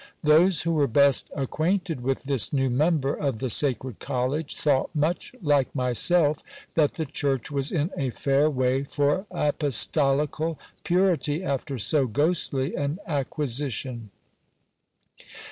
[0.23, 4.89] Those who were best ac quainted with this new member of the sacred college, thought
[4.95, 6.41] much like myself,
[6.73, 12.97] that the church was in a fair way for apostolical purity, after so ghostly an
[13.05, 14.09] acquisition.